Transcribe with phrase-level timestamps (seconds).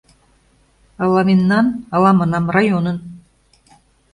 [1.03, 1.65] Ала мемнан,
[1.95, 2.97] ала, манам, районын.